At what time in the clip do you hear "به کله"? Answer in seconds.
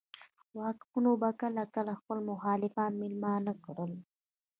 1.21-1.63